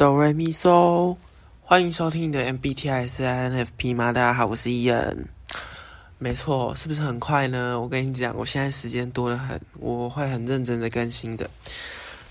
[0.00, 1.14] 哆瑞咪嗦，
[1.60, 4.10] 欢迎收听你的 MBTI 是 INFP 吗？
[4.10, 5.28] 大家好，我是伊恩。
[6.16, 7.78] 没错，是不是很快呢？
[7.78, 11.50] 我跟你讲，我现在时间多得很，我会很认真的更新的。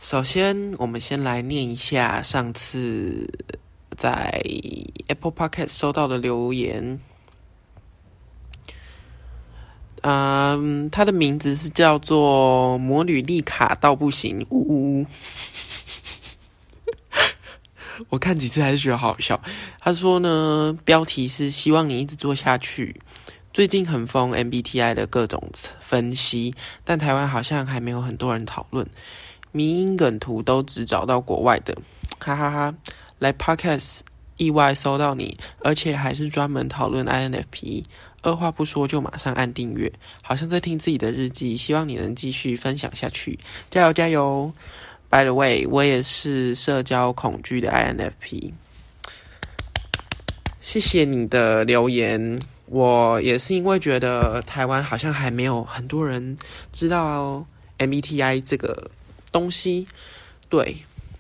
[0.02, 3.32] 首先，我们先来念一下上次
[3.96, 4.42] 在
[5.06, 7.00] Apple Podcast 收到的留言。
[10.02, 15.06] 嗯，他的名字是叫做魔女丽卡到不行，呜呜呜。
[18.08, 19.40] 我看几次还是觉得好笑。
[19.80, 23.00] 他说呢，标题是希望你一直做下去。
[23.54, 28.88] 最近很疯 MBTI 的各种分析，但台湾好像还没有很多人讨论。
[29.52, 31.76] 迷因梗图都只找到国外的，
[32.20, 32.74] 哈哈哈。
[33.18, 34.00] 来 Podcast
[34.38, 37.84] 意外搜到你，而且还是专门讨论 INFP。
[38.22, 41.58] 二话不说就马上按订阅，好像在听自己的日记。
[41.58, 43.40] 希望你能继续分享下去，
[43.70, 44.54] 加油加油
[45.10, 48.54] ！By the way，我也是社交恐惧的 INFP。
[50.62, 56.38] 谢谢你的留言，我也是因为觉得台湾好像还没有很多人
[56.72, 57.44] 知道
[57.80, 58.92] MBTI 这个
[59.32, 59.88] 东西，
[60.48, 60.78] 对，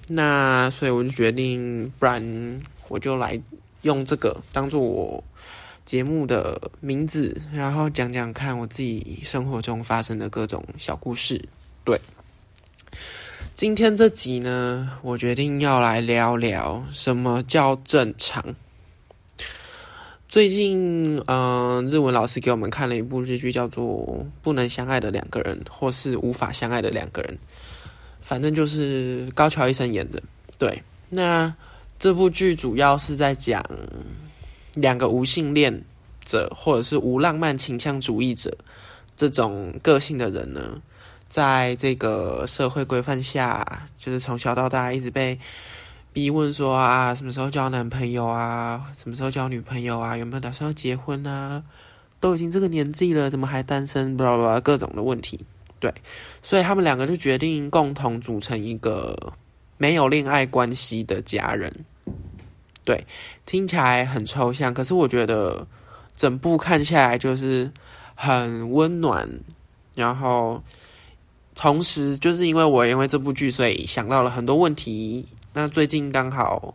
[0.09, 3.42] 那所以我就决定，不然我就来
[3.81, 5.23] 用这个当做我
[5.83, 11.44] 节目的名字，然后讲讲看我自己生活中发生的各种小故事，
[11.83, 11.99] 对。
[13.59, 18.55] 今天这集呢，我决定要来聊聊什么叫正常。
[20.29, 23.85] 最近，嗯，日文老师给我们看了一部日剧，叫做
[24.41, 27.35] 《不能相爱的两个人》或是《无法相爱的两个人》，
[28.21, 30.23] 反正就是高桥医生演的。
[30.57, 31.53] 对，那
[31.99, 33.61] 这部剧主要是在讲
[34.75, 35.83] 两个无性恋
[36.23, 38.57] 者或者是无浪漫倾向主义者
[39.17, 40.81] 这种个性的人呢。
[41.30, 45.38] 在这个社会规范下，就是从小到大一直被
[46.11, 51.63] 逼问说啊，什么时候交男朋友啊，什么时候交女朋友啊，有没有打算要结婚啊？
[52.19, 54.17] 都已经这个年纪了，怎么还单身？
[54.17, 55.39] 不不不，各种的问题。
[55.80, 55.93] 对，
[56.42, 59.15] 所以他们两个就决定共同组成一个
[59.77, 61.71] 没有恋爱关系的家人。
[62.83, 63.05] 对，
[63.45, 65.67] 听起来很抽象，可是我觉得
[66.15, 67.71] 整部看下来就是
[68.15, 69.30] 很温暖，
[69.93, 70.64] 然后。
[71.61, 75.27] 同时，就是因为我因为这部剧，所以想到了很多问题。
[75.52, 76.73] 那最近刚好，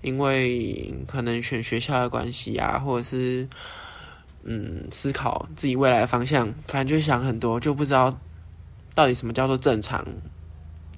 [0.00, 3.46] 因为可能选学校的关系啊，或者是
[4.42, 8.18] 嗯思考自己未来的方向，反正就想很多，就不知道
[8.94, 10.02] 到底什么叫做正常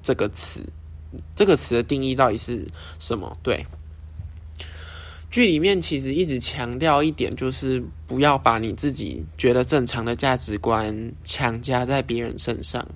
[0.00, 0.60] 这个词，
[1.34, 2.64] 这个词的定义到底是
[3.00, 3.36] 什么？
[3.42, 3.66] 对，
[5.28, 12.86] 剧里面其实一直强调一点，就是不要把你自己觉得正常的价值观强加在别人身上。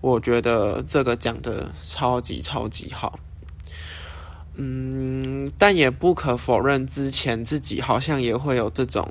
[0.00, 3.18] 我觉得这个讲的超级超级好，
[4.54, 9.06] 嗯，但也不可否认，之前自己好像也会有这种，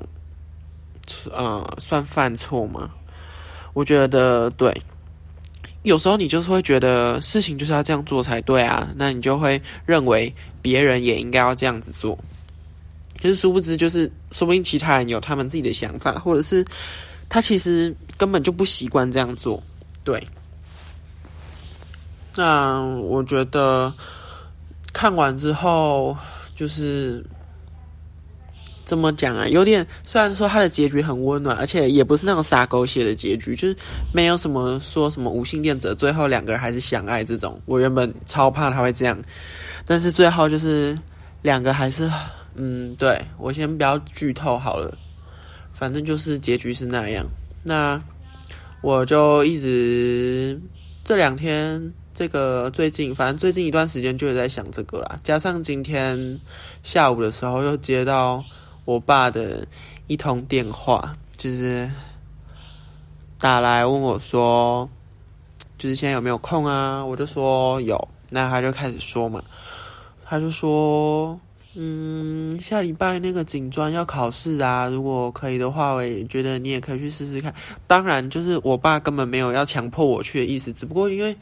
[1.30, 2.90] 呃，算犯错吗？
[3.72, 4.76] 我觉得对，
[5.84, 12.18] 有时候你就是会觉得事情就是要这样做才对啊，那你就会认为别人也应该要这样子做，
[13.22, 16.64] 可是殊不知，就是说不定其他人有他们自己的想法，或者是
[17.28, 19.62] 他其实根本就不习惯这样做，
[20.02, 20.20] 对。
[22.36, 23.92] 那我觉得
[24.92, 26.16] 看完之后，
[26.54, 27.24] 就是
[28.84, 29.46] 怎么讲啊？
[29.48, 33.76] 有点虽然说他的结局很温暖，而且也不是那种撒狗血的结局，就是
[34.12, 37.60] 没有什么说什么无性恋者最后两个人还是相爱这种。
[37.66, 39.18] 我原本超怕他会这样，
[39.84, 40.96] 但是最后就是
[41.42, 42.10] 两个还是
[42.54, 44.96] 嗯，对我先不要剧透好了，
[45.72, 47.26] 反正就是结局是那样。
[47.62, 48.00] 那
[48.82, 50.60] 我就一直
[51.04, 51.92] 这两天。
[52.20, 55.18] 这个最近，反正最近一段时间就是在想这个啦。
[55.22, 56.38] 加上今天
[56.82, 58.44] 下午的时候又接到
[58.84, 59.66] 我爸的
[60.06, 61.90] 一通电话，就是
[63.38, 64.86] 打来问我说，
[65.78, 67.02] 就是现在有没有空啊？
[67.02, 69.42] 我就说有，那他就开始说嘛，
[70.22, 71.40] 他就说，
[71.72, 77.54] 嗯，下礼拜那个警专要考试啊，如果可以的话，我也觉得你也可以去试试看。
[77.86, 81.34] 当然，就是我爸根本没有要强迫我去的意思，只不过因为。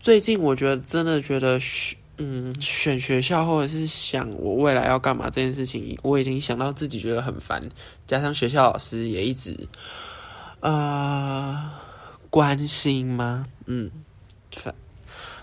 [0.00, 7.62] 最近我觉得真的觉得选嗯选学校或者是想我未来要干嘛这件事情，我已经想到自己觉得很烦，
[8.06, 9.54] 加上学校老师也一直
[10.60, 11.70] 呃
[12.30, 13.46] 关心吗？
[13.66, 13.90] 嗯，
[14.56, 14.74] 反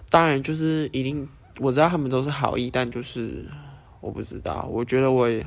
[0.09, 3.45] 当然就是一定我知道他们都是好意，但就是
[4.01, 5.45] 我不知道，我觉得我也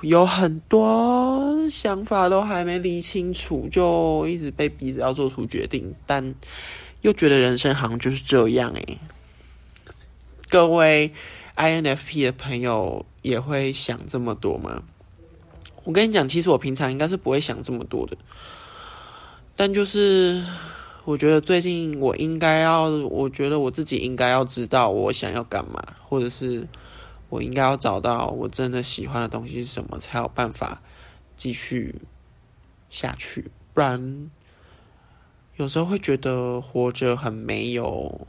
[0.00, 6.34] 有很多想法都还没理清楚，就一直被逼着要做出决定，但。
[7.02, 8.98] 又觉得人生好像就是这样诶，
[10.48, 11.12] 各位
[11.56, 14.82] INFP 的朋友也会想这么多吗？
[15.84, 18.16] 我跟你讲，其实我平常应该是不会想这么多的，
[19.56, 20.44] 但就是
[21.04, 26.66] 我觉得最近我应该要，我觉得我自己应该要知道我想要干嘛，或者是
[27.30, 30.82] 我应该要找到我真的喜欢的东西是什么，才有办法
[31.36, 31.94] 继续
[32.90, 33.50] 下去。
[33.72, 34.30] 不然
[35.58, 38.26] 有时候会觉得活着很没有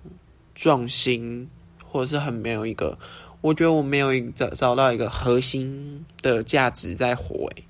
[0.55, 1.47] 重心，
[1.85, 2.97] 或者是很没有一个。
[3.41, 7.63] 我觉得我没有找找到一个核心的价值在活，诶，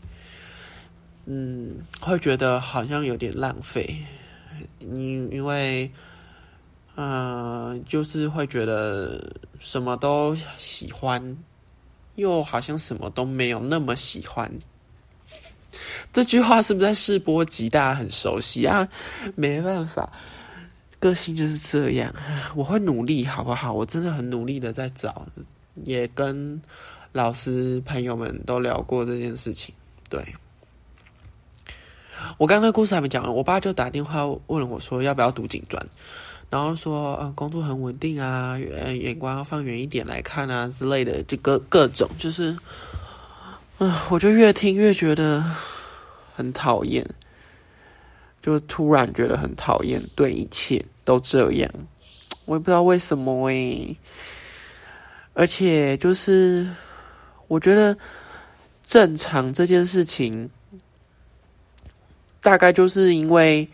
[1.25, 3.97] 嗯，会觉得好像有点浪费。
[4.79, 5.91] 因因为，
[6.95, 11.37] 嗯，就是会觉得什么都喜欢，
[12.15, 14.49] 又好像什么都没有那么喜欢。
[16.11, 17.69] 这句话是不是在试播集？
[17.69, 18.87] 大家很熟悉啊？
[19.35, 20.11] 没办法，
[20.99, 22.13] 个性就是这样。
[22.55, 23.71] 我会努力，好不好？
[23.71, 25.25] 我真的很努力的在找。
[25.85, 26.61] 也跟
[27.13, 29.73] 老师朋友们都聊过这件事情。
[30.09, 30.21] 对，
[32.37, 35.81] 我刚刚故事还没讲完，我爸就打电话问了我说要不要读警专，
[36.49, 42.53] 然后说嗯工作很稳定啊，眼光要放远一点来看啊之类的，就各各种就是，
[43.81, 45.41] 嗯，我就越听越觉得
[46.35, 47.05] 很讨厌，
[48.41, 51.71] 就突然觉得很讨厌，对一切都这样，
[52.43, 53.95] 我也不知道为什么诶。
[55.33, 56.69] 而且就是，
[57.47, 57.97] 我觉得
[58.83, 60.49] 正常这件事情，
[62.41, 63.65] 大概就是因为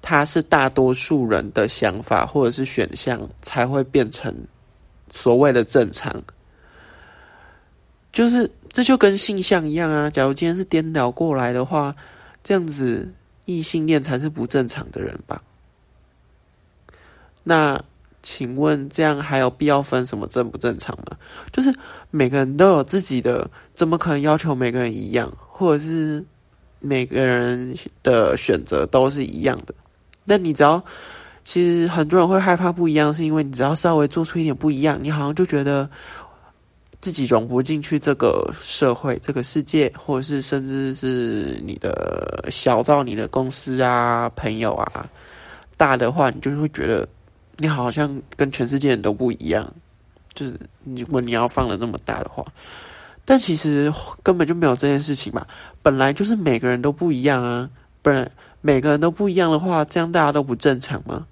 [0.00, 4.32] 它是大多数人的想法或者是选项，才会变成
[5.10, 6.22] 所谓的正常。
[8.12, 11.96] 就是这就跟性向一样啊，假如今天是颠倒过来的话，
[12.42, 13.10] 这样子
[13.46, 15.40] 异性恋才是不正常的人吧？
[17.42, 17.80] 那。
[18.26, 21.14] 请问这样还有必要分什么正不正常吗？
[21.52, 21.70] 就是
[22.10, 26.24] 每个人都有自己的，怎么可能要求每个人一样，或者是
[26.80, 29.74] 每个人的选择都是一样的？
[30.24, 30.82] 那你只要，
[31.44, 35.86] 其实很多人会害怕不一样，是因为你只要稍微做出一点不一样，你好像就觉得
[37.04, 45.06] 自己融不进去这个社会、这个世界，或者是甚至是你的小到你的公司啊、朋友啊，
[45.76, 47.06] 大的话，你就会觉得。
[47.56, 49.72] 你好像跟全世界人都不一样，
[50.34, 52.44] 就是如果你要放的那么大的话，
[53.24, 53.92] 但其实
[54.24, 55.46] 根本就没有这件事情嘛。
[55.80, 57.70] 本来就是每个人都不一样啊，
[58.02, 58.28] 不然
[58.60, 61.28] 每个人都不一样的话，这样大家都不正常吗？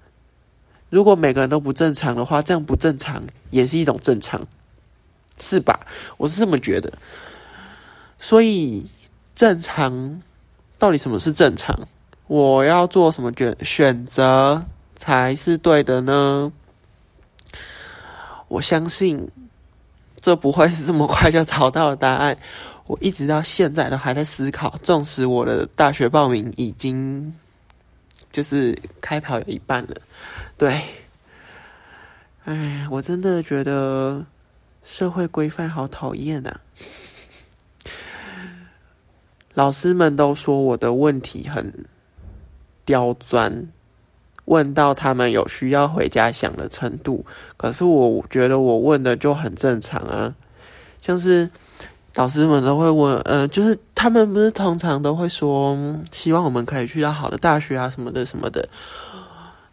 [0.91, 3.21] 如果每个人都不正常的话，这样不正常
[3.51, 4.41] 也是一种正常，
[5.39, 5.79] 是吧？
[6.17, 6.93] 我是这么觉得。
[8.19, 8.89] 所以
[9.35, 10.23] 正常
[10.79, 11.79] 到底什么是正常？
[12.27, 14.65] 我要做什么选选择？
[14.95, 16.53] 才是对的呢。
[18.47, 19.29] 我相信
[20.21, 22.39] 这不会是这么快就找到了答案。
[22.87, 27.35] 我一直到现在都还在思考，纵使我的大学报名已经
[28.31, 29.97] 就是开跑有一半了。
[30.57, 30.81] 对，
[32.45, 34.25] 哎，我真的觉得
[34.83, 36.61] 社会规范好讨厌啊！
[39.55, 41.73] 老师们都说我的问题很
[42.85, 43.69] 刁钻。
[44.47, 47.25] 问到他们有需要回家想的程度，
[47.57, 50.35] 可是我觉得我问的就很正常啊，
[51.01, 51.49] 像是
[52.17, 55.79] 老师们都会问，呃，就是他们不是通常都会说
[56.11, 58.69] 希望我们可以去到好的大学啊什么的什么的，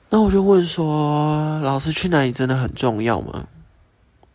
[0.07, 3.43] 那我就问说，老师去哪里真的很重要吗？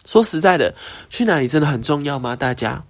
[0.05, 0.75] 说实在的，
[1.09, 2.35] 去哪里真的很重要吗？
[2.37, 2.83] 大家，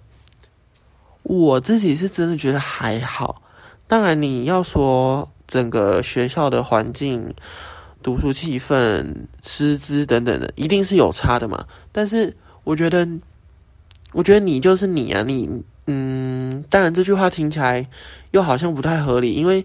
[1.22, 3.42] 我自己是真的觉得还好，
[3.86, 5.28] 当然你要说。
[5.46, 7.22] 整个学校的环境、
[8.02, 9.04] 读书气氛、
[9.44, 11.62] 师资等等的，一定是有差的嘛。
[11.92, 13.06] 但是我觉得，
[14.12, 15.46] 我觉得你就是你啊，你
[15.86, 17.86] 嗯，当然这句话听起来
[18.30, 19.64] 又好像不太合理，因为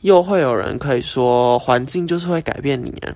[0.00, 3.14] 又会有人可以说环境就是会改变你啊。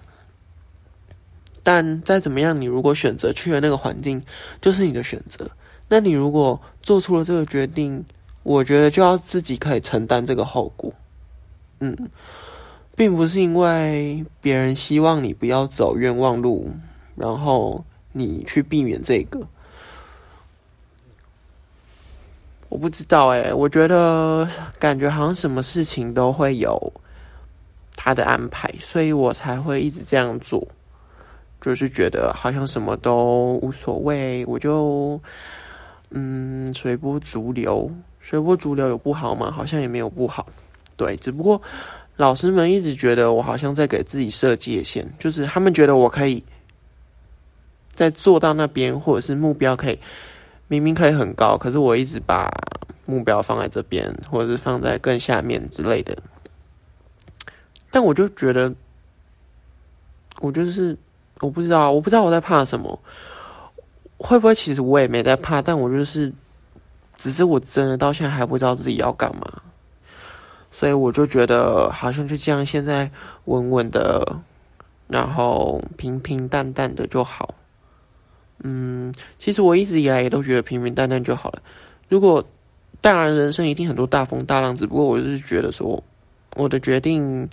[1.62, 4.22] 但再怎么样，你如果选择去了那个环境，
[4.60, 5.50] 就是你的选择。
[5.88, 8.04] 那你如果做出了这个决定，
[8.42, 10.92] 我觉得就要自己可以承担这个后果。
[11.80, 11.96] 嗯，
[12.94, 16.70] 并不是因为别人希望你不要走冤枉路，
[17.16, 19.40] 然后你去避免这个。
[22.68, 24.48] 我不知道哎，我觉得
[24.78, 26.92] 感觉好像什么事情都会有
[27.96, 30.68] 他的安排，所以我才会一直这样做。
[31.60, 35.20] 就是觉得好像什么都无所谓，我就
[36.10, 37.90] 嗯随波逐流。
[38.22, 39.50] 随波逐流有不好吗？
[39.50, 40.46] 好像也没有不好。
[40.96, 41.60] 对，只不过
[42.16, 46.44] 老师们一直觉得我好像在给自己设界限，就是他们觉得我可以
[47.90, 49.98] 在做到那边，或者是目标可以
[50.68, 52.50] 明明可以很高，可是我一直把
[53.06, 56.16] 目标放在这边，或者是放在更下面之类的。
[57.90, 58.72] 但我就觉得，
[60.40, 60.96] 我就是
[61.40, 62.98] 我不知道，我不知道我在怕什么。
[64.18, 66.30] 会不会其实我也没在怕，但我就是，
[67.16, 69.62] 只是我真的到现在还不知道自己要干嘛，
[70.70, 73.10] 所以我就觉得好像就这样，现在
[73.46, 74.38] 稳稳的，
[75.08, 77.54] 然后平平淡淡的就好。
[78.62, 81.62] 嗯，其实我一直以来也都觉得平平淡淡就好了。
[82.10, 82.44] 如果
[83.00, 86.04] 当然人生一定很多大风大浪，只不过我就是觉得说，
[86.56, 87.48] 我的决定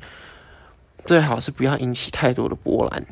[1.07, 3.03] 最好是不要引起太多的波澜。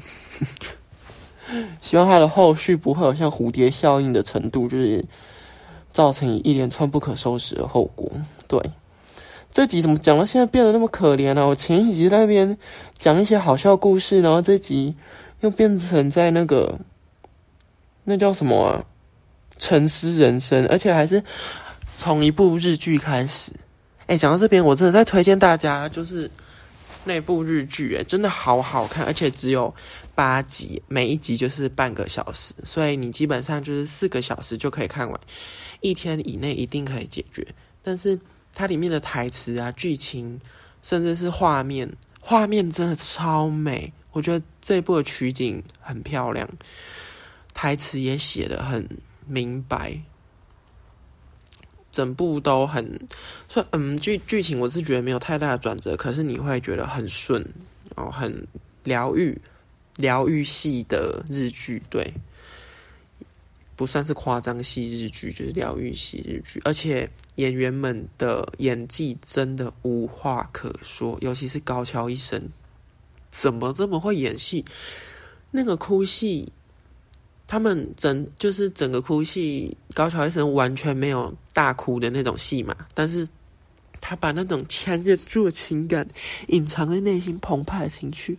[1.81, 5.03] 希望它的后续不会有像蝴蝶效应的程度，就是
[5.91, 8.11] 造成一连串不可收拾的后果。
[8.47, 8.61] 对，
[9.51, 11.47] 这集怎么讲到现在变得那么可怜呢？
[11.47, 12.55] 我前几集在那边
[12.99, 14.93] 讲一些好笑故事，然后这集
[15.39, 16.77] 又变成在那个
[18.03, 18.85] 那叫什么？
[19.57, 21.23] 沉思人生，而且还是
[21.95, 23.53] 从一部日剧开始。
[24.05, 26.29] 哎，讲到这边，我真的在推荐大家，就是
[27.05, 29.73] 那部日剧，哎，真的好好看，而且只有。
[30.15, 35.19] 八集，每一集就是半个小时，所以你基本上就是四个小时就可以看完，
[35.81, 37.45] 一天以内一定可以解决。
[37.83, 38.17] 但是
[38.53, 40.39] 它里面的台词啊、剧情，
[40.81, 43.91] 甚至是画面，画面真的超美。
[44.13, 46.49] 我觉得这部的取景很漂亮，
[47.53, 48.87] 台词也写的很
[49.27, 49.99] 明白，
[51.95, 52.99] 整部都很
[53.47, 57.41] 说，嗯，剧剧情我是觉得没有太大的转折，可是你会觉得很顺，
[57.95, 58.45] 然后很
[58.83, 59.39] 疗愈。
[59.95, 62.13] 疗愈系的日剧，对，
[63.77, 72.49] 不算是夸张系日剧，就是疗愈系日剧，而且演员们的演技真的无话可说，尤其是高桥一生，
[73.31, 74.65] 怎么这么会演戏？
[75.51, 76.51] 那个哭戏，
[77.47, 83.27] 他们整就是整个哭戏，高桥一生完全没有大哭的那种戏嘛，但是。
[84.07, 86.07] 他把那种强忍住的情感，
[86.49, 88.37] 隐藏在内心澎湃的情绪，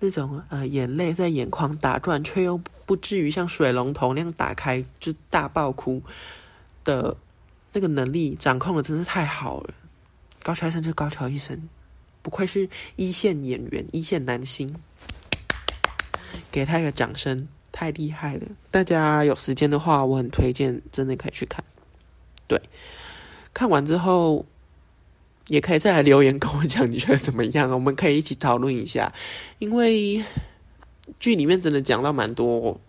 [0.00, 6.02] 那种呃眼泪在眼眶打转，却又不至于像水龙头那样打开就大爆哭
[6.82, 7.14] 的
[7.74, 9.74] 那个能力，掌控的真是太好了。
[10.42, 11.60] 高桥医生就高桥医生，
[12.22, 12.66] 不愧是
[12.96, 14.74] 一线演员，一线男星，
[16.50, 18.42] 给他一个掌声，太厉害了！
[18.70, 21.64] 大家有时间的话，我很推荐，真的可以去看。
[22.46, 22.60] 对，
[23.52, 24.44] 看完之后。
[25.48, 27.68] 也可以再来留言跟我讲，你觉得怎么样？
[27.68, 29.12] 我们可以一起讨论一下。
[29.58, 30.22] 因为
[31.18, 32.80] 剧里面真的讲到蛮多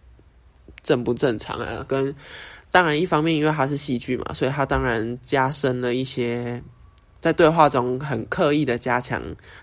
[0.83, 2.15] 正不正常啊，跟
[2.69, 6.61] 当然一方面因为它是戏剧嘛，所以它当然加深了一些
[7.19, 9.21] 在对话中很刻意的加强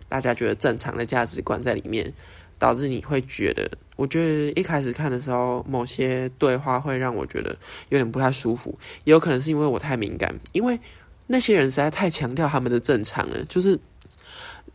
[0.09, 2.13] 大家觉得正常的价值观在里面，
[2.61, 7.51] 导致你会觉得，我觉得一开始看的时候，某些对话会让我觉得
[7.89, 10.79] 有点不太舒服，也有可能是因为我太敏感，因为。
[11.33, 13.79] 那些人实在太强调他们的正常了，就是，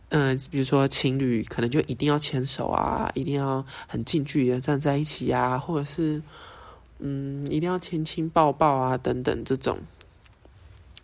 [0.08, 6.22] 嗯，比如说情侣可能就一定要牵手啊，一定要很近距离的站在一起啊，或者是，
[6.98, 9.76] 嗯，一定要亲亲抱抱啊，等等这种。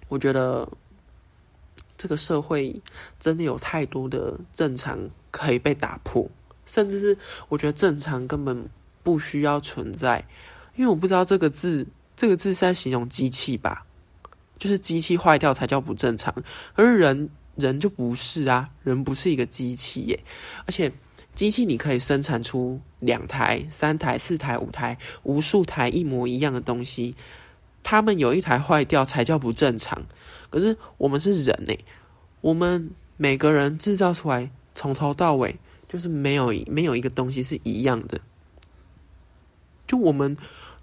[0.09, 0.67] 我觉得
[1.99, 2.75] 这个社会
[3.21, 4.99] 真的有太多的正常
[5.31, 6.27] 可以被打破，
[6.67, 8.69] 甚至是我觉得正常根本
[9.03, 10.25] 不需要存在，
[10.77, 13.87] 因为我不知道这个字，这个字是在形容机器吧。
[14.59, 16.33] 就是机器坏掉才叫不正常，
[16.75, 20.21] 而人人就不是啊，人不是一个机器耶。
[20.65, 20.93] 而且
[21.35, 27.17] 机器你可以生产出两台、三台、四台、五台、无数台一模一样的东西，
[27.83, 30.01] 他们有一台坏掉才叫不正常。
[30.49, 31.77] 可是我们是人呢，
[32.41, 35.59] 我们每个人制造出来从头到尾
[35.93, 38.19] 就是没有没有一个东西是一样的，
[39.87, 40.35] 就我们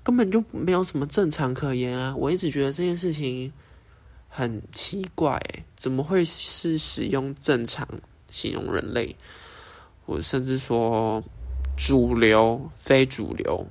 [0.04, 2.16] 根本就没有什么正常可言啊！
[2.16, 3.52] 我一直觉得这件事情。
[4.32, 5.42] 很奇怪，
[5.76, 7.88] 怎么会是使用正常
[8.30, 9.16] 形容人类？
[10.06, 11.24] 我甚至说
[11.76, 13.66] 主流、非主流、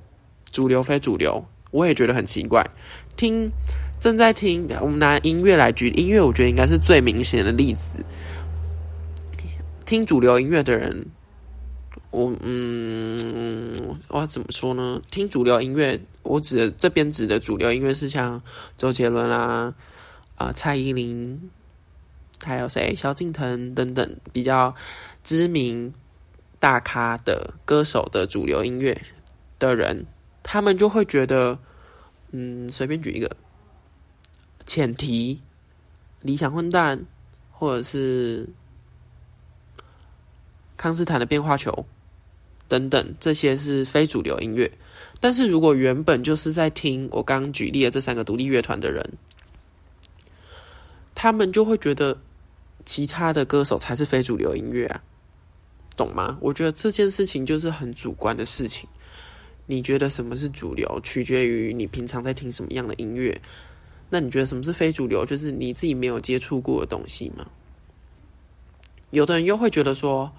[0.51, 2.69] 主流、非主流，我也觉得很奇怪。
[3.15, 3.49] 听
[4.01, 8.03] 正在听，我们拿音乐来举音乐，我觉得应该是最明显的例子。
[9.85, 11.07] 听主流音乐的人，
[12.11, 15.01] 我嗯，我怎么说呢？
[15.11, 18.41] 听主流音乐，我指这边指的主流音乐是像
[18.77, 19.73] 周杰伦啊。
[20.35, 21.51] 啊，蔡依林，
[22.41, 22.95] 还有谁？
[22.95, 24.73] 萧敬腾等等比较
[25.21, 25.93] 知名
[26.59, 29.01] 大咖的歌手的主流音乐
[29.59, 30.05] 的人，
[30.41, 31.59] 他们就会觉得，
[32.31, 33.35] 嗯，随便举一个，
[34.65, 35.41] 前提，
[36.21, 37.05] 理想混蛋，
[37.51, 38.47] 或者是
[40.77, 41.85] 康斯坦的变化球，
[42.69, 44.71] 等等，这些是非主流音乐。
[45.19, 49.05] 但是如果原本就是在听我刚刚举例的这三个独立乐团的人，
[51.13, 52.17] 他们就会觉得
[52.85, 55.03] 其他的歌手才是非主流音乐啊，
[55.97, 56.37] 懂吗？
[56.39, 58.87] 我觉得这件事情就是很主观的事情。
[59.65, 63.39] 你觉得什么是主流，取决于你平常在听什么样的音乐。
[64.09, 65.25] 那你觉得什么是非主流？
[65.25, 67.45] 就是你自己没有接触过的东西吗？
[69.11, 70.31] 有的人又会觉得说，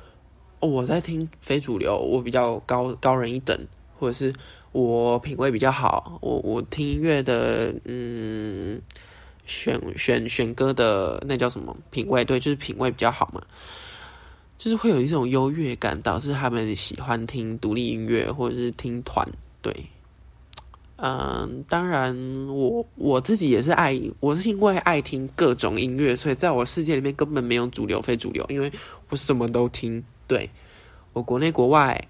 [0.60, 3.58] 我在听非主流，我比较高高人一等，
[3.98, 4.32] 或者是
[4.72, 8.80] 我品味比较好，我我听音乐的，嗯，
[9.46, 12.24] 选选选歌的那叫什么品味？
[12.24, 13.40] 对，就是品味比较好嘛，
[14.58, 19.26] 就是会有一种优越感，导致他们喜欢听独立音乐或者是听团，
[19.62, 19.74] 对。
[21.02, 22.14] 嗯，当然，
[22.48, 28.70] 我我自己也是爱，我是因为爱听各种音乐，所以在我世界里面根本没有主流非主流，因为
[29.08, 30.04] 我什么都听。
[30.30, 30.48] 对
[31.12, 32.06] 我国内国外，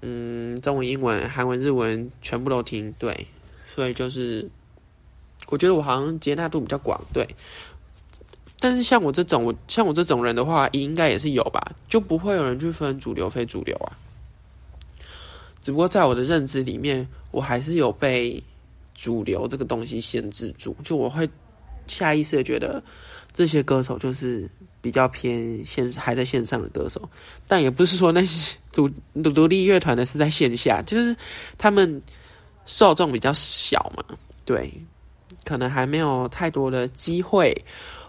[0.00, 2.92] 嗯，中文、英文、韩文、日文全部都听。
[2.98, 3.28] 对，
[3.64, 4.50] 所以就是
[5.46, 7.00] 我觉得我好像接纳度比较广。
[7.12, 7.24] 对，
[8.58, 13.96] 但是像我这种，我像我这种人的话，应该也是有吧，就不会有人去分主流非主流啊。
[15.62, 18.42] 只不过在我的认知里面，我还是有被
[18.96, 20.74] 主流这个东西限制住。
[20.82, 21.30] 就我会
[21.86, 22.82] 下意识的觉得
[23.32, 24.50] 这些歌手就是
[24.86, 27.02] 比较偏线还在线上的歌手，
[27.48, 28.88] 但也不是说那些独
[29.20, 31.16] 独独立乐团的是在线下，就是
[31.58, 32.00] 他们
[32.66, 34.04] 受众比较小嘛，
[34.44, 34.72] 对，
[35.44, 37.52] 可能还没有太多的机会，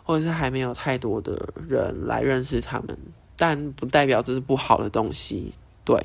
[0.04, 2.96] 或者是还没有太多的人来认识他们，
[3.36, 5.52] 但不代表这是不好的东西，
[5.84, 6.00] 对。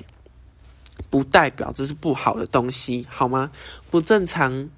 [1.11, 3.51] 不代表这是不好的东西，好吗？
[3.91, 4.71] 不正常，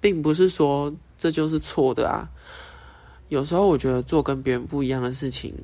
[0.00, 2.26] 并不是说这就是错的啊。
[3.28, 5.54] 有时候我觉得做跟别人不一样的事情，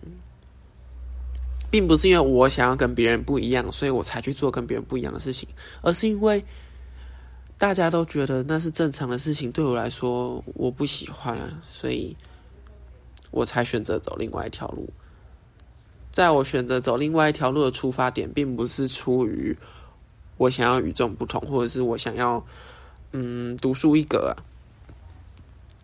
[1.71, 5.49] 并不是因为我想要跟别人不一样，所以我才去做跟别人不一样的事情，
[5.83, 6.45] 而是因为
[7.57, 12.17] 大家都觉得那是正常的事情，对我来说我不喜欢，所以
[13.31, 14.89] 我才选择走另外一条路。
[16.13, 19.57] 在我选择走另外一条路的出发点，并不是出于。
[20.37, 22.45] 我想要与众不同，或者是我想要，
[23.13, 24.35] 嗯，独树一格，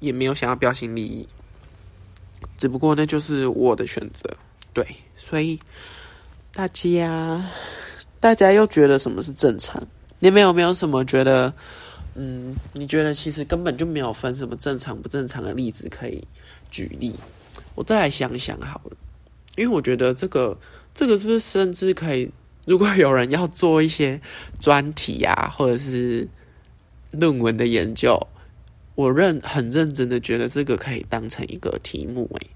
[0.00, 1.28] 也没有想要标新立异，
[2.60, 4.28] 只不过那就是我的选择，
[4.74, 5.58] 对，所以
[6.52, 7.42] 大家，
[8.20, 9.82] 大家又觉得什么是正常？
[10.18, 11.50] 你们有没有什么觉得，
[12.16, 16.22] 嗯，你觉得其实根本就没有分什么正常不正常的例子可以
[16.70, 17.16] 举例？
[17.74, 18.96] 我再来想想好了，
[19.56, 20.54] 因为我觉得这个，
[20.92, 22.30] 这个是不是甚至可以？
[22.66, 24.20] 如果有人要做一些
[24.60, 26.28] 专题啊，或者是
[27.12, 28.20] 论文的研究，
[29.00, 32.28] 我认很认真的觉得这个可以当成一个题目。
[32.40, 32.46] 诶，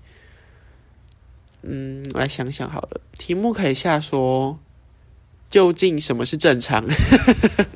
[1.63, 4.59] 嗯，我来想想好了，题目可以下说：
[5.49, 6.85] 究竟什么是正常？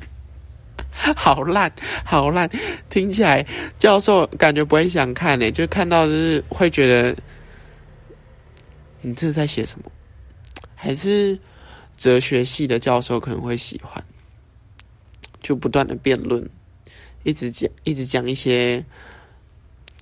[1.15, 1.71] 好烂，
[2.05, 2.49] 好烂，
[2.89, 3.45] 听起来
[3.79, 7.15] 教授感觉不会想看呢，就看到就是会觉得
[9.01, 9.91] 你这是在写什么？
[10.75, 11.39] 还是？
[11.97, 14.01] 哲学系的教授可能会喜欢，
[15.43, 16.49] 就不断的辩论，
[17.29, 18.83] 一直讲，一直讲一些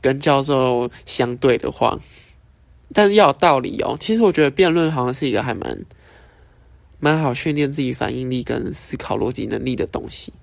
[0.01, 1.99] 跟教授相对的话，
[2.93, 3.97] 但是要有道理哦。
[3.99, 5.77] 其实我觉得辩论好像是一个还蛮
[6.99, 10.33] 蛮好训练自己反应力跟思考逻辑能力的东西，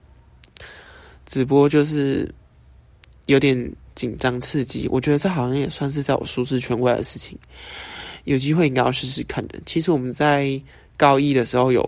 [1.26, 2.32] 只不过就是
[3.26, 4.86] 有点紧张刺激。
[4.90, 7.36] 我觉得这好像也算是在我舒适圈外的事情，
[8.24, 9.58] 有机会应该要试试看的。
[9.66, 10.60] 其实我们在。
[10.96, 11.84] 高一的时候有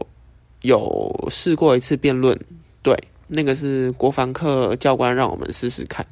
[0.63, 2.37] 有试过一次辩论，
[2.83, 2.93] 对，
[3.27, 6.07] 那个是国防课教官让我们试试看。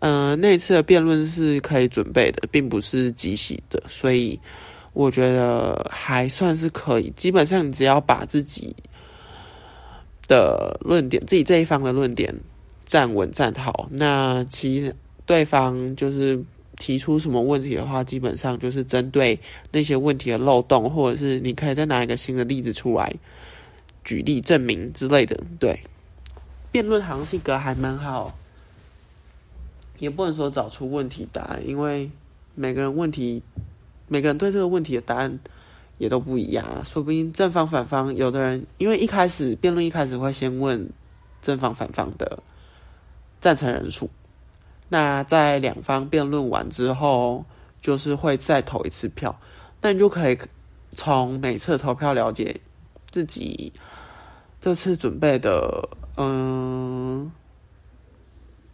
[0.00, 4.38] 嗯，那次的辩论是可以准备的，并不是即席的，所以
[4.92, 7.12] 我觉得还算是可以。
[7.16, 8.74] 基本上你只要把自己
[10.28, 12.34] 的论点，自己这一方的论点
[12.84, 14.92] 站稳站好，那其
[15.24, 16.42] 对方就是。
[16.78, 19.40] 提出什么问题的话，基本上就是针对
[19.72, 23.10] 那些问题的漏洞，或者是你可以再拿一个新的例子出来
[24.04, 25.42] 举例证明之类的。
[25.58, 25.80] 对，
[26.76, 28.36] 辩论好像是一个还蛮好，
[29.98, 32.10] 也不能说找出问题答案，因为
[32.54, 33.42] 每个人问题，
[34.08, 35.38] 每个人对这个问题的答案
[35.96, 36.84] 也都不一样。
[36.84, 40.86] 说不定正方反方，有的人因为一开始辩论一开始会先问
[41.40, 42.42] 正方反方的
[43.40, 44.10] 赞成人数。
[44.90, 47.42] 那在两方辩论完之后，
[47.80, 49.34] 就是会再投一次票，
[49.80, 50.38] 那你就可以
[50.92, 52.60] 从每次投票了解
[53.10, 53.72] 自己
[54.66, 57.30] 这次准备的，嗯，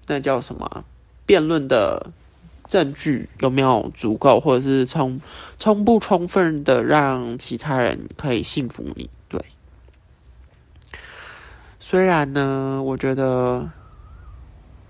[0.07, 0.87] 那叫什么？
[1.27, 2.11] 辩论的
[2.67, 5.21] 证据有没有足够，或者是充
[5.59, 9.11] 充不充分的让其他人可以信服你？
[9.29, 9.39] 对，
[11.79, 13.69] 虽然呢，我觉得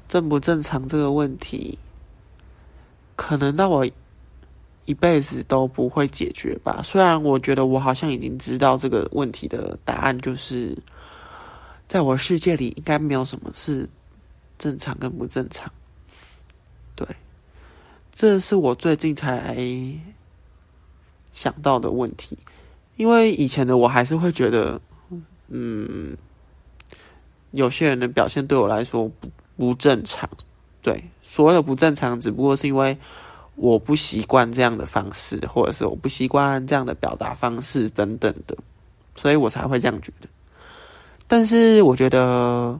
[0.06, 1.80] 正不正常这个问题，
[3.16, 3.84] 可能到我
[4.84, 6.80] 一辈子都不会解决吧。
[6.82, 10.76] 虽然我觉得我好像已经知道这个问题的答案，就是
[11.86, 13.88] 在我世界里应该没有什么是
[14.58, 15.70] 正常跟不正常。
[16.94, 17.06] 对，
[18.10, 19.56] 这是我最近才
[21.32, 22.38] 想到的问题，
[22.96, 24.80] 因为以前的我还是会觉得，
[25.48, 26.16] 嗯。
[27.54, 30.26] 有些人的表现对我来说不不正常，
[30.80, 32.96] 对所谓的不正常，只不过是因为
[33.54, 38.56] 我不习惯这样的方式，或者是我不习惯这样的表达方式等等的，
[39.14, 40.28] 所以我才会这样觉得。
[41.26, 42.78] 但是我觉得，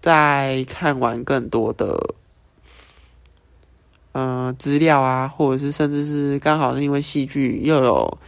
[0.00, 2.14] 在看完更多的
[4.12, 8.18] 嗯资料啊，或者是甚至是刚好是因为戏剧又有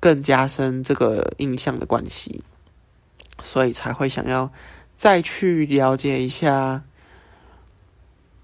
[0.00, 2.42] 更加深这个印象的关系。
[3.40, 4.50] 所以才会想要
[4.96, 6.82] 再去了解一下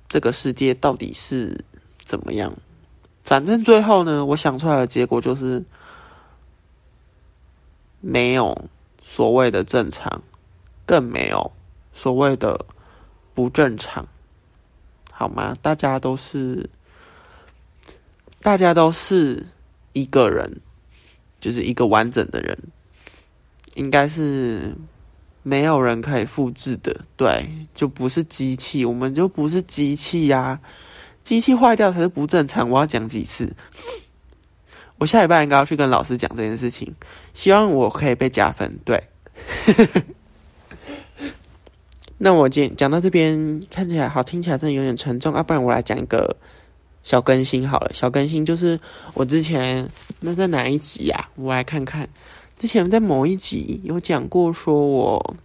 [0.06, 1.64] 这个世界到底是
[2.04, 2.52] 怎么样。
[3.24, 5.64] 反正最后呢，我想出来的结果就是
[8.00, 8.68] 没有
[9.02, 10.22] 所谓的正常，
[10.84, 11.50] 更没有
[11.92, 12.62] 所谓的
[13.32, 14.06] 不正常，
[15.10, 15.56] 好吗？
[15.62, 16.68] 大家都是，
[18.42, 19.46] 大家都是
[19.94, 20.60] 一个人，
[21.40, 22.58] 就是一个完整的人。
[23.74, 24.72] 应该是
[25.42, 30.60] 没有人可以复制的，对，就不是机器，我们就不是机器呀。
[31.24, 32.70] 机器坏掉才是不正常。
[32.70, 33.50] 我要讲几次？
[34.98, 36.94] 我下礼拜应该要去跟老师讲这件事情，
[37.34, 38.72] 希望我可以被加分。
[38.84, 39.02] 对，
[42.16, 45.42] 那我讲讲到这边，看起来好，听起来真的有点沉重啊。
[45.42, 46.34] 不然我来讲一个
[47.02, 47.90] 小更新好了。
[47.92, 48.78] 小更新就是
[49.14, 49.86] 我之前
[50.20, 51.28] 那在哪一集呀？
[51.34, 52.08] 我来看看。
[52.56, 55.36] 之前在某一集有讲过，说我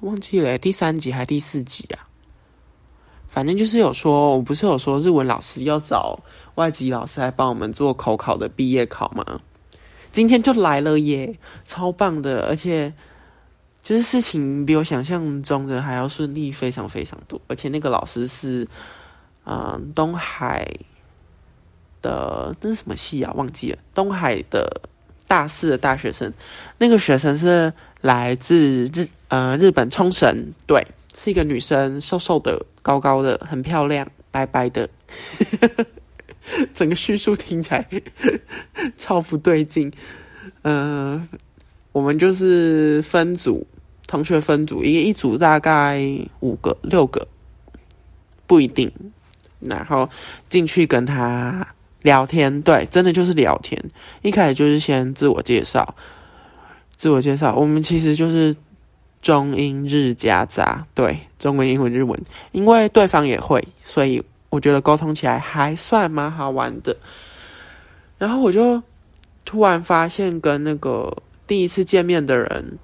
[0.00, 2.08] 忘记了第三集还是第四集啊？
[3.32, 6.20] 反正就是有说，我不是有说日文老师要找
[6.56, 9.40] 外籍老师来帮我们做口考的毕业考吗？
[10.12, 12.46] 今天就来了耶，超棒的！
[12.46, 12.92] 而且
[13.82, 17.40] 就是事情比我想象中的还要顺利，非常非常多。
[17.46, 18.68] 而且那个老师是
[19.46, 20.70] 嗯东海
[22.02, 23.32] 的那是什么系啊？
[23.34, 24.82] 忘记了，东海的。
[25.28, 26.30] 大四的大学生，
[26.76, 34.88] 那个学生是来自日呃日本冲绳，对，是一个女生，瘦瘦的，高高的，很漂亮，白白的。
[36.74, 37.86] 整个叙述听起来
[38.96, 39.90] 超不对劲。
[40.62, 41.26] 呃，
[41.92, 43.66] 我们就是分组，
[44.06, 46.02] 同学分组，一个一组大概
[46.40, 47.26] 五个六个，
[48.46, 48.92] 不一定。
[49.60, 50.10] 然后
[50.48, 51.66] 进去跟他。
[52.02, 53.80] 聊天对，真的就是聊天。
[54.22, 55.94] 一开始就是先自我介绍，
[56.96, 57.54] 自我介绍。
[57.54, 58.52] 我们其实就是
[59.22, 62.20] 中英日夹杂，对，中文、英文、日文。
[62.50, 66.94] 因为对方也会，所以我觉得沟通起来还算蛮好玩的。
[68.18, 68.82] 然后我就
[69.44, 72.78] 突然发现，跟那个第一次见面的人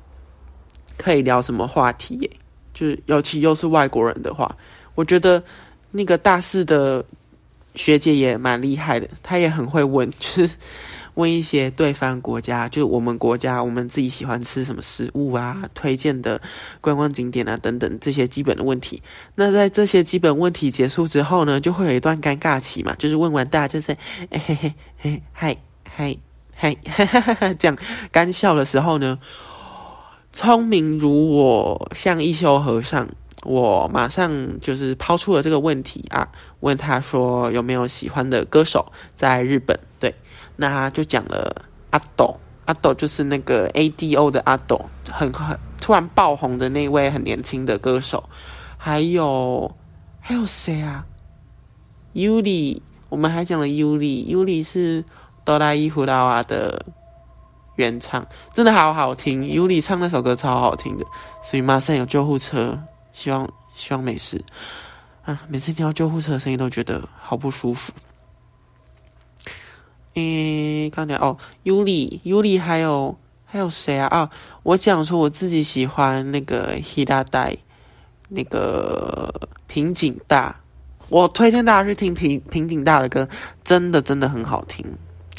[0.97, 2.31] 可以聊什么话题耶？
[2.73, 4.57] 就是尤其又是外国人的话，
[4.95, 5.43] 我觉得
[5.91, 7.05] 那个大四的。
[7.75, 10.57] 学姐也蛮厉害的，她也很会问，就是
[11.19, 16.41] 问一些对方国家，就我们国家，我们自己喜欢吃什么食物啊，推荐的
[16.81, 19.03] 观光景点啊等等这些基本的问题。
[19.35, 23.97] 那在这些基本问题结束之后呢，就会有一段尴尬期嘛，就是问完大家就是
[24.31, 25.57] 嘿嘿嘿嗨
[25.91, 26.17] 嗨
[26.55, 26.77] 嗨
[27.59, 27.77] 这样
[28.13, 29.19] 干笑的时候呢，
[30.33, 33.09] 聪明如我像一休和尚。
[33.45, 36.29] 我马上就是抛出了这个问题啊，
[36.59, 39.79] 问他说有没有喜欢的歌手在日本？
[40.01, 40.13] 对，
[40.61, 48.29] 那他就讲了阿斗，阿斗就是那个 A D O 的阿斗，很很突然爆红的那位很年轻的歌手。
[48.77, 49.75] 还有
[50.21, 51.07] 还有谁啊
[52.15, 55.05] ？Yuli，我们还讲了 Yuli，Yuli 是
[55.45, 56.85] 哆啦 A 梦啊的
[57.77, 59.43] 原唱，真的好好听。
[59.43, 61.05] Yuli 唱那首歌超好听的，
[61.43, 62.79] 所以马上有救护车。
[63.11, 64.45] 希望希望没事
[65.25, 65.43] 啊！
[65.49, 67.93] 每次听到救护车的声音都觉得好不舒服。
[70.19, 74.07] 诶，刚才哦，尤里尤里还有还有谁啊？
[74.09, 74.31] 啊，
[74.63, 77.57] 我讲说我自己喜欢那个 Hida 代，
[78.29, 79.33] 那个
[79.67, 80.55] 平井大，
[81.09, 83.29] 我推荐大家去听平平井大的歌，
[83.65, 84.85] 真的真的很好听，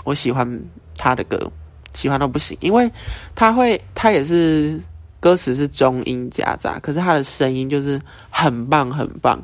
[0.04, 0.62] 我喜欢
[0.98, 1.52] 他的歌，
[1.94, 2.92] 喜欢到不行，因为
[3.36, 4.80] 他会他也是。
[5.22, 9.38] 歌词是中英夹杂，可是他的声音就是很棒很棒。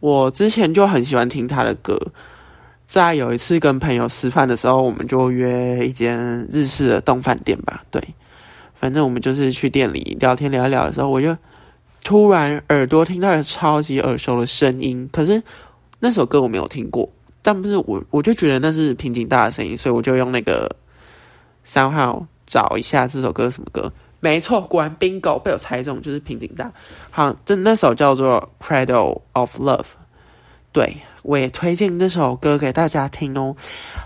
[0.00, 2.00] 我之前就很喜欢听他的歌，
[2.88, 6.18] 在有一次跟朋友吃饭的时候，我们就约一间
[6.50, 7.84] 日式的动饭店吧。
[7.90, 8.02] 对，
[8.74, 11.36] 反正我们就是去店里聊天聊一聊的时候，我就
[12.02, 15.42] 突然耳朵听到了超级耳熟的声音，可是
[16.00, 17.06] 那首歌我没有听过，
[17.42, 20.74] 但不是我我就觉得那是平井大的声音，所以我就用那个
[21.64, 23.92] 三号找一下这首歌什么歌。
[24.20, 26.72] 没错，果然 bingo 被我猜中，就是平井大。
[27.10, 29.78] 好，这那首叫做《Cradle of Love》，
[30.72, 33.56] 对我也推荐这首歌给大家听哦，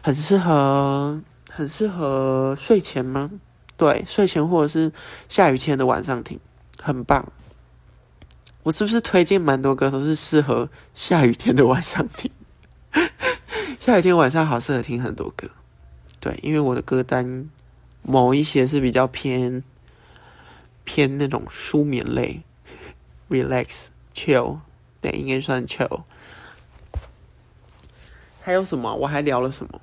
[0.02, 1.20] 很适合，
[1.50, 3.30] 很适合睡前吗？
[3.76, 4.92] 对，睡前或者是
[5.28, 6.38] 下雨天的晚上听，
[6.80, 7.26] 很棒。
[8.62, 12.30] 我是不是推荐蛮多歌都是适合下雨天的晚上听？
[13.80, 15.48] 下雨天晚上好适合听很多歌，
[16.20, 17.48] 对，因为我的歌单
[18.02, 19.62] 某一些是比较偏。
[20.84, 22.42] 偏那种舒眠类
[23.30, 24.58] ，relax chill，
[25.00, 26.02] 对，应该算 chill。
[28.42, 28.94] 还有什么？
[28.94, 29.80] 我还聊了什么？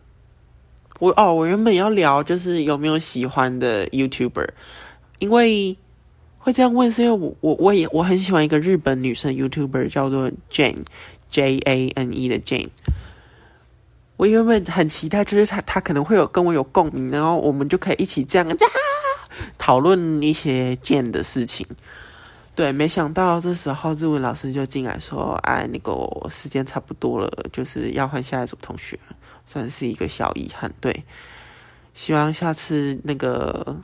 [1.00, 4.50] 我哦，我原本要聊就是有没有喜欢的 YouTuber，
[5.20, 5.76] 因为
[6.38, 10.84] 会这样问是因为我我我也我很喜欢一个日本女生 YouTuber 叫做 Jane
[11.32, 12.68] J A N E 的 Jane。
[14.18, 18.58] 我原本很期待，就是她她可能会有跟我有共鸣，然后我们就可以一起这样。
[19.58, 21.66] 讨论一些剑的事情，
[22.60, 29.00] 对，没想到这时候日文老师就进来说：“哎，那个时间差不多了，就是要换下一组同学，
[29.48, 31.06] 算是一个小遗憾。”对，
[31.94, 33.78] 希望下次那个，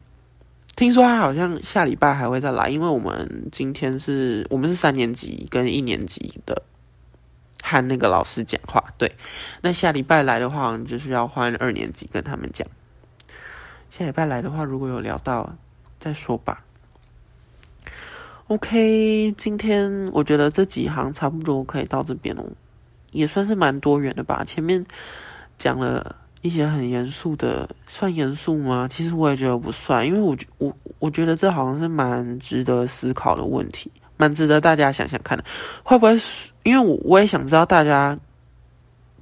[0.76, 6.62] 听说他好像下礼拜还会再来，因为我们今天是我们是三年级跟一年级的，
[7.64, 8.84] 和那个老师讲话。
[8.98, 9.10] 对，
[9.62, 12.68] 那下礼拜来的话，就是要换二年级跟他们讲。
[13.90, 15.50] 下礼拜来的话，如果有聊到，
[15.98, 16.65] 再说吧。
[18.48, 22.46] OK，今天我觉得这几行差不多可以到这边哦，
[23.12, 24.44] 也算是蛮多元的吧。
[24.46, 24.86] 前面
[25.58, 28.88] 讲了一些很严肃的，算严肃吗？
[28.88, 35.44] 其实我也觉得不算，因为我觉我我觉得这好像是蛮值得思考的问题，蛮值得大家想想看的。
[35.84, 36.16] 会不会？
[36.62, 38.16] 因为我我也想知道大家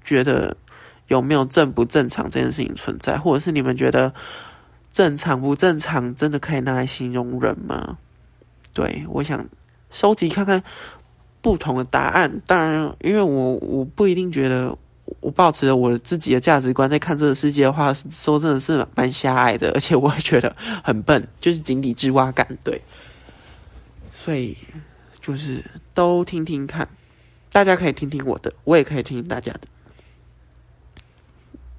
[0.04, 0.54] 觉得
[1.08, 4.14] 有没有正不正常这件事情存在，或者是你们觉得？
[4.92, 7.98] 正常不正常，真的可以拿来形容人吗？
[8.74, 9.46] 对，我想
[9.92, 10.62] 收集看看
[11.42, 12.42] 不同的答案。
[12.48, 14.76] 当然，因为我我不一定觉得，
[15.20, 22.48] 我保持着我自己的价值观在看这个世界的话，说真的是蛮狭隘的，而且我也觉得很笨，就是井底之蛙感。
[22.64, 22.82] 对，
[24.12, 24.58] 所以
[25.22, 26.88] 就是都听听看，
[27.52, 29.60] 大家可以听听我的，我也可以听听大家的。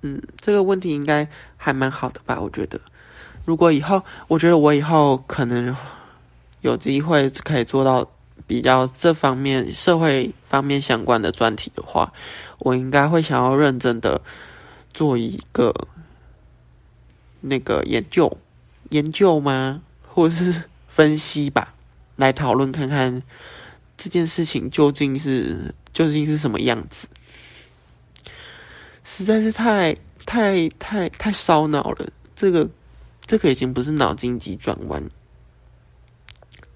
[0.02, 1.26] 嗯，这个问题应该
[1.56, 2.38] 还蛮好的吧？
[2.40, 2.78] 我觉得。
[3.46, 5.74] 如果以后，我觉得我以后可能
[6.64, 8.10] 有机会可以做到
[8.46, 12.10] 比较这方面社会方面相关的专题的话，
[12.58, 14.18] 我应该会想要认真的
[14.94, 15.74] 做一个
[17.42, 18.34] 那个研究
[18.88, 19.82] 研究吗？
[20.08, 21.74] 或者是分析吧，
[22.16, 23.22] 来讨论看看
[23.98, 27.06] 这件事情究竟是究竟是什么样子，
[29.04, 32.66] 实在是太太太太烧脑了，这个。
[33.26, 35.02] 这个已经不是脑筋急转弯，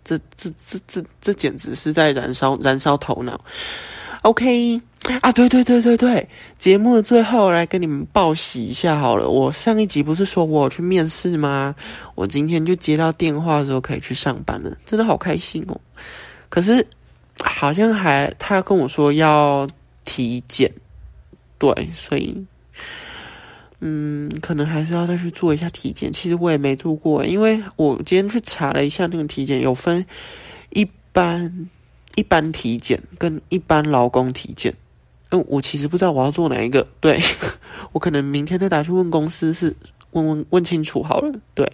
[0.08, 3.38] 这这这这这简直是在燃烧燃烧头脑。
[4.22, 4.80] OK
[5.20, 9.28] 啊，对对对对对，节目的最后来跟你们报喜一下好了。
[9.28, 11.74] 我上一集不是说我去面试吗？
[12.14, 15.78] 我今天就接到电话的时候可以去上班了，真的好开心哦。
[16.48, 16.84] 可是
[17.40, 19.68] 好像还他跟我说要
[20.04, 20.72] 体检，
[21.58, 22.46] 对，所以。
[23.80, 26.12] 嗯，可能还是要再去做一下体检。
[26.12, 30.04] 其实我也没做过，因为我今天去查了一下那个体检，有分
[30.70, 31.68] 一般
[32.16, 34.74] 一般体检跟一般劳工体检。
[35.30, 36.84] 嗯，我其实不知道我要做哪一个。
[37.00, 37.20] 对，
[37.92, 39.72] 我可能明天再打去问公司，是
[40.10, 41.32] 问问问清楚好了。
[41.54, 41.70] 对，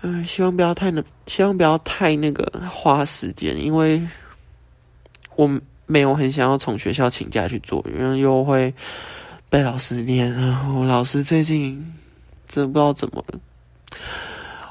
[0.00, 4.02] 嗯，希望不要太那，希望不要太那个花时间，因为
[5.36, 5.48] 我
[5.86, 8.74] 没有很想要从学校请假去做，因为又会。
[9.50, 11.84] 被老师念，然后老师最近
[12.48, 13.40] 真不知道怎么了。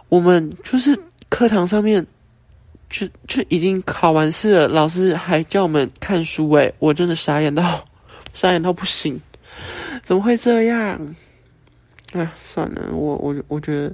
[0.08, 0.98] 我们就是
[1.30, 2.04] 课堂上面，
[2.89, 7.86] 就就已经考完试了，老师还叫我们看书，诶，我真的傻眼到
[8.34, 9.20] 傻眼到不行，
[10.04, 11.15] 怎么会这样？
[12.13, 13.94] 哎，算了，我我我觉得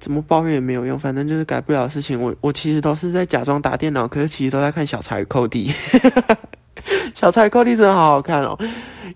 [0.00, 2.20] 怎么抱怨也没有用，反正就是改不了事情。
[2.20, 5.70] 我我其实都是在假装打电脑，可是其实都在看小柴寇弟。
[7.14, 8.58] 小柴寇弟真的好好看哦。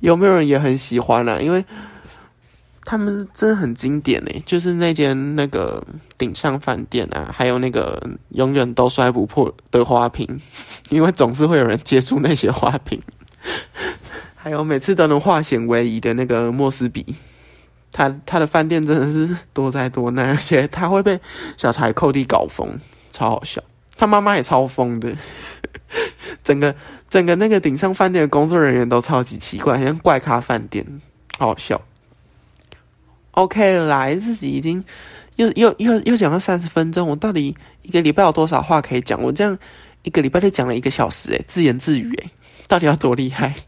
[0.00, 1.38] 有没有人也很喜欢啊？
[1.40, 1.64] 因为
[2.84, 5.82] 他们真的很经典诶，就是那间那个
[6.18, 10.28] 顶上饭店啊，还有那个永远都摔不破的花瓶，
[10.90, 13.00] 因为总是会有人接触那些花瓶，
[14.36, 17.14] 还有每次都能化险为夷的那个莫斯比，
[17.90, 21.18] 他他的饭店真的是多灾多难，而且他会被
[21.56, 22.68] 小柴寇弟搞疯，
[23.10, 23.62] 超好笑。
[23.96, 25.16] 他妈妈也超疯的，
[26.44, 26.72] 整个
[27.08, 30.86] 整个那个顶上饭店的工作人员都超级奇怪，像怪咖饭店，
[31.38, 31.80] 好好笑。
[33.32, 34.84] OK 来，自己已经
[35.34, 39.20] 又又又又讲了三十分钟，我到底一个礼拜有多少话可以讲？
[39.20, 39.58] 我这样
[40.02, 42.30] 一个礼拜就讲了一个小时，诶，自言自语，诶，
[42.68, 43.52] 到底要多厉害？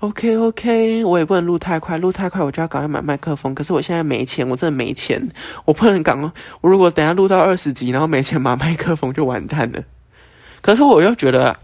[0.00, 3.54] OK OK，我也不能录太快，录太快我就要赶快买麦克风。
[3.54, 5.20] 可是我现在没钱，我真的没钱，
[5.64, 6.20] 我不能赶。
[6.60, 9.82] 我如果等下录到二十集，然后没钱买麦克风，就完蛋了。
[10.60, 11.56] 可是我又觉得，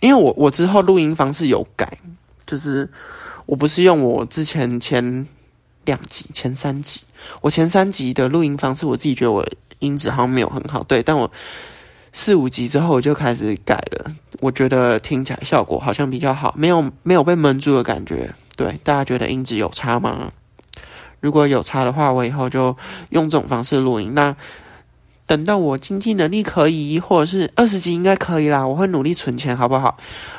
[0.00, 1.98] 因为我我之后录音方式有改，
[2.46, 2.88] 就是
[3.46, 5.26] 我不是用我之前前
[5.84, 7.02] 两集、前三集，
[7.40, 9.46] 我前三集的录音方式，我自己觉得我
[9.78, 11.30] 音质好像没有很好，对，但我。
[12.16, 18.32] 四五集之后我就开始改了，我觉得听起来效果好像比较好，没有没有被闷住的感觉。
[18.56, 20.30] 对，大家觉得音质有差吗？
[21.18, 22.76] 如果有差的话，我以后就
[23.08, 24.14] 用这种方式录音。
[24.14, 24.36] 那
[25.26, 29.96] 等到我经济能力可以，或者是二十级应该可以啦，我会努力存钱，好不好？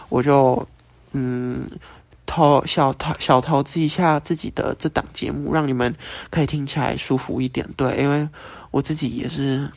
[0.09, 0.67] 我就
[1.13, 1.67] 嗯
[2.25, 5.93] 投小投小投资一下自己的这档节目，让你们
[6.29, 7.67] 可以听起来舒服一点。
[7.75, 8.27] 对，因为
[8.71, 9.69] 我自己也是。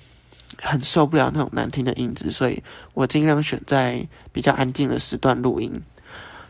[0.61, 2.61] 很受不了那种难听的音质，所以
[2.93, 5.81] 我尽量选在比较安静的时段录音，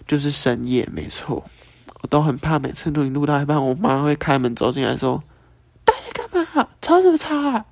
[0.06, 1.44] 就是深夜，没错。
[2.00, 5.22] 我都很怕每次录音录到一半，我妈会开门走进来说
[5.84, 6.68] ：“大家干嘛？
[6.80, 7.66] 吵什么吵啊？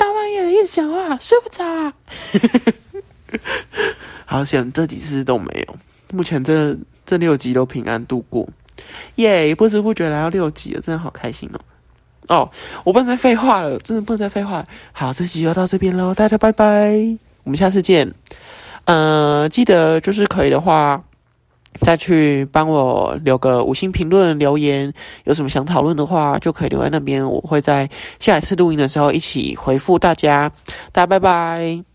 [0.00, 1.92] 大半夜的一直讲话，睡不着。
[4.24, 5.76] ”好险，这几次都没有。
[6.10, 8.48] 目前这这六集都平安度过，
[9.16, 9.54] 耶！
[9.54, 11.60] 不知不觉来到六集了，真的好开心哦。
[12.28, 12.50] 哦，
[12.82, 14.64] 我不能再废话了，真的不能再废话。
[14.92, 16.96] 好，这集就到这边喽，大家拜拜，
[17.44, 18.14] 我们下次见。
[18.86, 21.04] 呃，记得就是可以的话，
[21.80, 24.92] 再去帮我留个五星评论留言，
[25.24, 30.50] 有什么想讨论的话，就可以留在那边，我会在下一次录音的时候一起回复大家。
[30.92, 31.89] 大家拜拜。